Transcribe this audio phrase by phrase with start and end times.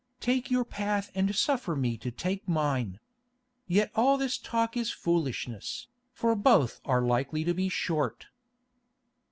[0.19, 2.99] Take your path and suffer me to take mine.
[3.67, 8.25] Yet all this talk is foolishness, for both are likely to be short."